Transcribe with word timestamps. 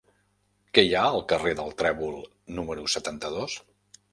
Què 0.77 0.83
hi 0.87 0.95
ha 0.95 1.03
al 1.09 1.21
carrer 1.33 1.53
del 1.61 1.75
Trèvol 1.83 2.17
número 2.61 2.87
setanta-dos? 2.95 3.61